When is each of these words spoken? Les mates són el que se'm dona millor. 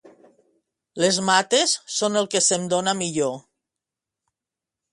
Les 1.03 1.19
mates 1.27 1.75
són 1.97 2.17
el 2.23 2.29
que 2.31 2.41
se'm 2.45 2.65
dona 2.73 2.95
millor. 3.05 3.39